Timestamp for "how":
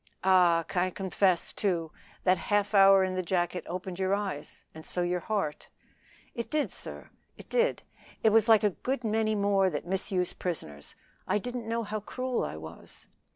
11.83-11.99